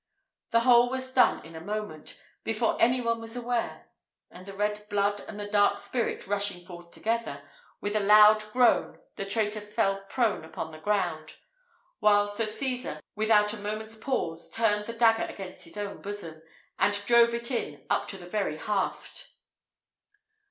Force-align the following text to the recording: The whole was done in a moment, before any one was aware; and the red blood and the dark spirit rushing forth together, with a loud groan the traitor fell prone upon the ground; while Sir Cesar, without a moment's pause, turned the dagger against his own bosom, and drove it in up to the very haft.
The 0.49 0.61
whole 0.61 0.89
was 0.89 1.13
done 1.13 1.45
in 1.45 1.55
a 1.55 1.61
moment, 1.61 2.19
before 2.43 2.75
any 2.81 3.01
one 3.01 3.21
was 3.21 3.35
aware; 3.35 3.91
and 4.31 4.47
the 4.47 4.53
red 4.55 4.89
blood 4.89 5.19
and 5.27 5.39
the 5.39 5.45
dark 5.45 5.79
spirit 5.79 6.25
rushing 6.25 6.65
forth 6.65 6.89
together, 6.89 7.47
with 7.81 7.95
a 7.95 7.99
loud 7.99 8.43
groan 8.51 8.99
the 9.15 9.27
traitor 9.27 9.61
fell 9.61 10.01
prone 10.09 10.43
upon 10.43 10.71
the 10.71 10.79
ground; 10.79 11.35
while 11.99 12.31
Sir 12.33 12.47
Cesar, 12.47 12.99
without 13.15 13.53
a 13.53 13.57
moment's 13.57 13.95
pause, 13.95 14.49
turned 14.49 14.87
the 14.87 14.93
dagger 14.93 15.31
against 15.31 15.65
his 15.65 15.77
own 15.77 16.01
bosom, 16.01 16.41
and 16.79 16.95
drove 17.05 17.35
it 17.35 17.51
in 17.51 17.85
up 17.87 18.07
to 18.07 18.17
the 18.17 18.25
very 18.25 18.57
haft. 18.57 19.33